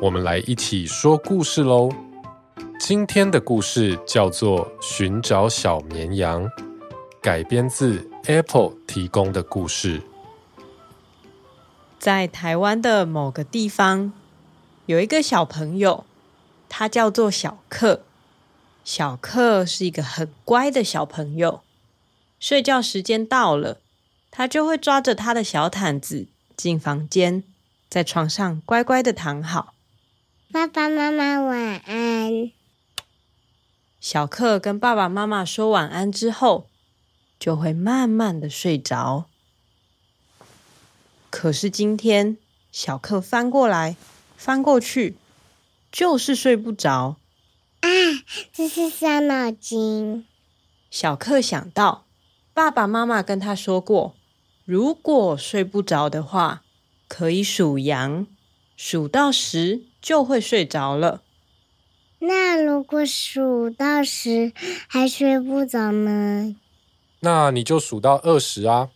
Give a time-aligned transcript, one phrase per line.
[0.00, 1.88] 我们来一起说故事喽！
[2.80, 6.44] 今天的故事叫做《寻找小绵羊》，
[7.22, 10.02] 改编自 Apple 提供的故事。
[11.98, 14.12] 在台湾的某个地方，
[14.86, 16.04] 有一个小朋友，
[16.68, 18.02] 他叫做小克。
[18.84, 21.62] 小克是一个很乖的小朋友，
[22.38, 23.78] 睡觉时间到了，
[24.30, 27.44] 他就会抓着他的小毯子进房间，
[27.88, 29.73] 在床上乖乖的躺好。
[30.54, 32.52] 爸爸妈妈晚安。
[34.00, 36.68] 小克跟爸爸妈妈说晚安之后，
[37.40, 39.24] 就会慢慢的睡着。
[41.28, 42.38] 可是今天，
[42.70, 43.96] 小克翻过来
[44.36, 45.16] 翻过去，
[45.90, 47.16] 就是睡不着。
[47.80, 47.88] 啊，
[48.52, 50.24] 这是伤脑筋。
[50.88, 52.06] 小克想到，
[52.52, 54.14] 爸爸妈妈跟他说过，
[54.64, 56.62] 如果睡不着的话，
[57.08, 58.28] 可以数羊，
[58.76, 59.86] 数到十。
[60.04, 61.22] 就会睡着了。
[62.18, 64.52] 那如果数到十
[64.86, 66.54] 还睡不着呢？
[67.20, 68.90] 那你就数到二十啊。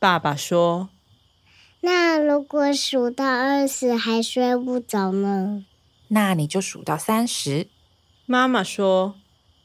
[0.00, 0.88] 爸爸说。
[1.82, 5.64] 那如果数到二十还睡不着呢？
[6.08, 7.68] 那你就数到三十。
[8.26, 9.14] 妈妈说。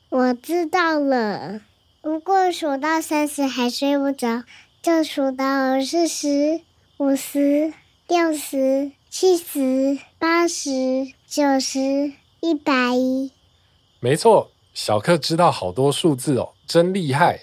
[0.09, 1.61] 我知道了。
[2.03, 4.44] 如果数到三十还睡不着，
[4.83, 6.61] 就数到四十、
[6.98, 7.73] 五十、
[8.08, 8.92] 六十。
[9.09, 10.72] 七十、八十、
[11.28, 13.32] 九十、一百一，
[14.00, 17.42] 没错，小克知道好多数字哦，真厉害。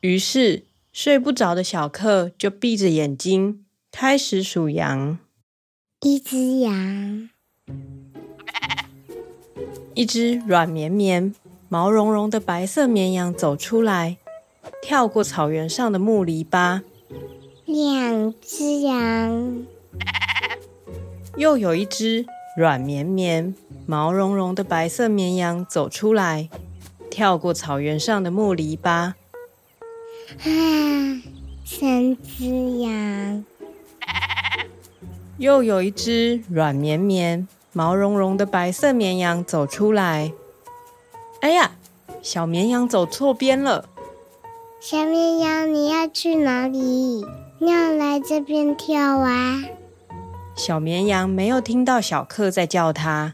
[0.00, 5.18] 于是睡不着的小克就闭着眼睛开始数羊。
[6.00, 7.30] 一只羊，
[9.94, 11.32] 一只软绵绵、
[11.68, 14.16] 毛茸茸的白色绵羊走出来，
[14.82, 16.82] 跳过草原上的木篱笆。
[17.64, 19.66] 两只羊。
[21.36, 22.24] 又有一只
[22.56, 23.54] 软绵绵、
[23.86, 26.48] 毛茸茸的白色绵羊走出来，
[27.10, 28.88] 跳过草原上的木篱笆。
[28.88, 29.14] 啊，
[31.64, 33.44] 三只羊。
[35.36, 40.32] 又有一只软绵绵、毛茸茸的白色绵羊走出来。
[41.42, 41.72] 哎呀，
[42.22, 43.90] 小绵羊走错边了。
[44.80, 47.26] 小绵羊，你要去哪里？
[47.58, 49.62] 你要来这边跳啊？
[50.56, 53.30] 小绵羊没有听到小克在叫它，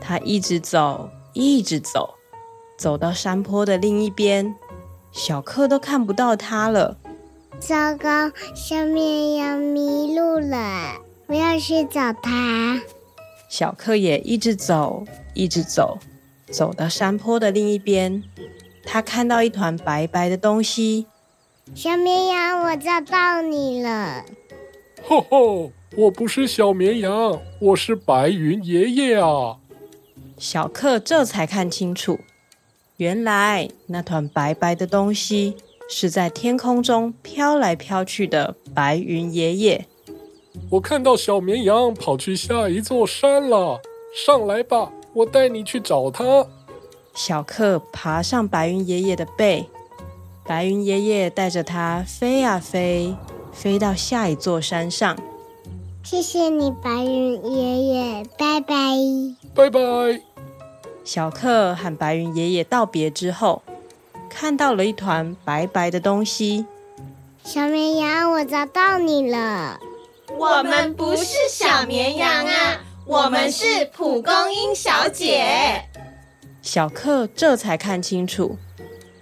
[0.00, 2.14] 它一直走，一直走，
[2.76, 4.52] 走到山坡的另一边，
[5.12, 6.98] 小克都看不到它了。
[7.60, 10.96] 糟糕，小绵羊迷路了，
[11.28, 12.82] 我要去找它。
[13.48, 15.04] 小克也一直走，
[15.34, 15.98] 一直走，
[16.50, 18.24] 走到山坡的另一边，
[18.84, 21.06] 他看到一团白白的东西。
[21.76, 24.24] 小绵羊，我找到你了。
[25.08, 25.70] 吼吼！
[25.96, 29.56] 我不是小绵羊，我是白云爷爷啊！
[30.36, 32.20] 小克这才看清楚，
[32.98, 35.56] 原来那团白白的东西
[35.88, 39.86] 是在天空中飘来飘去的白云爷爷。
[40.68, 43.80] 我看到小绵羊跑去下一座山了，
[44.14, 46.46] 上来吧，我带你去找它。
[47.14, 49.64] 小克爬上白云爷爷的背，
[50.44, 53.16] 白云爷爷带着他飞啊飞，
[53.50, 55.16] 飞到下一座山上。
[56.06, 58.76] 谢谢你，白云爷爷，拜拜，
[59.52, 59.80] 拜拜。
[61.02, 63.60] 小克和白云爷爷道别之后，
[64.30, 66.64] 看到了一团白白的东西。
[67.42, 69.80] 小绵羊，我找到你了。
[70.38, 75.88] 我们不是小绵羊啊，我们是蒲公英小姐。
[76.62, 78.56] 小克这才看清楚，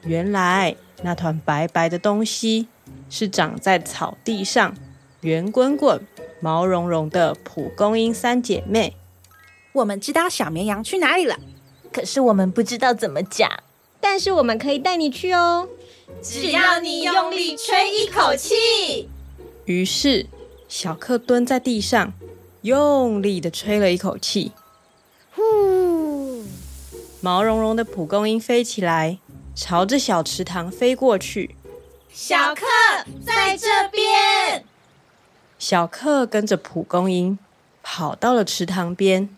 [0.03, 2.69] 原来那团白白的东西
[3.09, 4.75] 是长在草地上，
[5.23, 5.99] 圆滚滚。
[6.45, 8.95] 毛茸茸的蒲公英三姐妹，
[9.73, 11.41] 我们知道小绵羊去哪里了，
[11.91, 13.51] 可是我们不知道怎么讲。
[13.99, 15.67] 但是我们可以带你去哦，
[16.21, 19.09] 只要你用力吹一口气。
[19.65, 20.27] 于是
[20.69, 22.13] 小克蹲在地上，
[22.61, 24.53] 用力的吹了一口气，
[25.35, 26.45] 呼！
[27.23, 29.17] 毛茸茸的蒲公英飞起来，
[29.57, 31.57] 朝着小池塘飞过去。
[32.13, 32.67] 小克
[33.25, 33.94] 在这边。
[35.67, 37.39] 小克跟着蒲公英
[37.83, 39.31] 跑到了池塘边，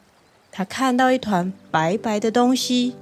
[0.50, 2.96] 他看到一团白白的东西。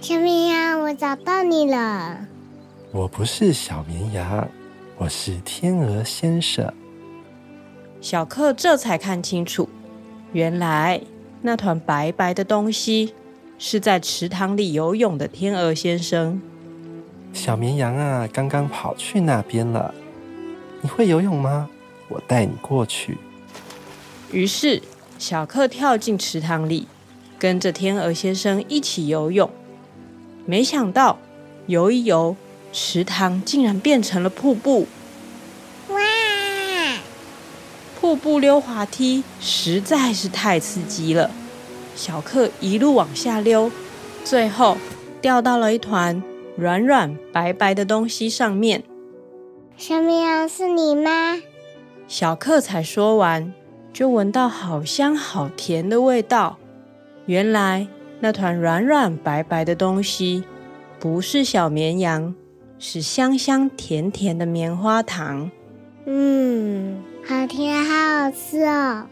[0.00, 2.26] 小绵羊，我找到你了。
[2.90, 4.48] 我不是小绵羊，
[4.98, 6.74] 我是天鹅先生。
[8.00, 9.68] 小克这才看清楚，
[10.32, 11.00] 原来
[11.42, 13.14] 那团白白的东西
[13.56, 16.42] 是在池塘里游泳的天鹅先生。
[17.32, 19.94] 小绵羊啊，刚刚跑去那边了。
[20.80, 21.70] 你会游泳吗？
[22.08, 23.18] 我带你过去。
[24.30, 24.82] 于是
[25.18, 26.86] 小克跳进池塘里，
[27.38, 29.50] 跟着天鹅先生一起游泳。
[30.46, 31.18] 没想到
[31.66, 32.36] 游一游，
[32.72, 34.86] 池塘竟然变成了瀑布！
[35.88, 35.98] 哇！
[38.00, 41.30] 瀑布溜滑梯实在是太刺激了，
[41.96, 43.70] 小克一路往下溜，
[44.24, 44.76] 最后
[45.22, 46.22] 掉到了一团
[46.56, 48.82] 软软白白的东西上面。
[49.78, 51.38] 小绵羊是你吗？
[52.06, 53.52] 小克才说完，
[53.92, 56.58] 就闻到好香好甜的味道。
[57.26, 57.88] 原来
[58.20, 60.44] 那团软软白白的东西
[61.00, 62.34] 不是小绵羊，
[62.78, 65.50] 是香香甜甜的棉花糖。
[66.04, 69.06] 嗯，好甜，好好吃哦。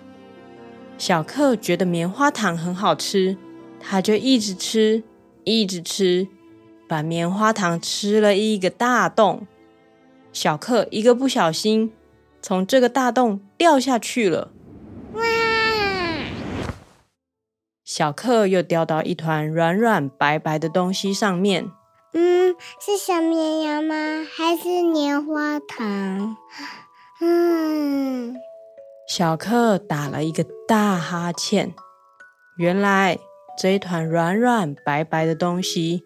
[0.99, 3.37] 小克觉得棉花糖很好吃，
[3.81, 5.03] 他就一直吃，
[5.45, 6.29] 一直吃。
[6.87, 9.47] 把棉花糖吃了一个大洞，
[10.31, 11.91] 小克一个不小心
[12.43, 14.51] 从这个大洞掉下去了。
[15.15, 15.23] 哇！
[17.85, 21.71] 小克又掉到一团软软白白的东西上面。
[22.15, 23.95] 嗯，是小绵羊吗？
[24.37, 26.37] 还是棉花糖？
[27.21, 28.35] 嗯。
[29.09, 31.73] 小克打了一个大哈欠。
[32.59, 33.19] 原来
[33.59, 36.03] 这一团软软白白的东西。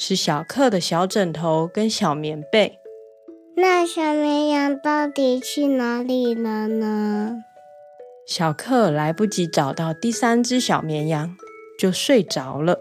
[0.00, 2.78] 是小克的小枕头跟小棉被。
[3.60, 7.42] 那小绵羊到底去哪里了呢？
[8.24, 11.36] 小克来不及找到第三只小绵羊，
[11.76, 12.78] 就睡着了。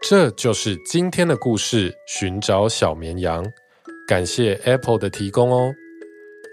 [0.00, 3.44] 这就是今天的故事——寻找小绵羊。
[4.08, 5.70] 感谢 Apple 的提供哦。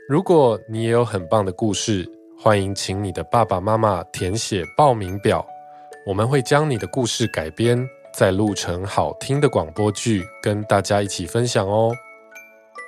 [0.10, 2.06] 如果你也有很棒的故事，
[2.38, 5.48] 欢迎请你的爸爸妈妈填写报名表，
[6.06, 7.88] 我们会将你的故事改编。
[8.19, 11.95] 再录成好听的广播剧，跟大家一起分享哦。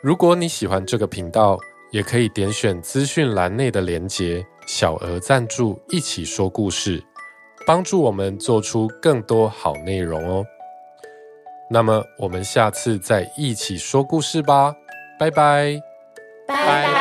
[0.03, 1.57] 如果你喜欢这个频道，
[1.93, 7.01] 也可以点选资讯栏内的连结，小额赞助，一起说故事，
[7.65, 10.45] 帮助我们做出更多好内容哦。
[11.69, 14.75] 那么，我们下次再一起说故事吧，
[15.17, 15.81] 拜拜，
[16.45, 17.00] 拜拜。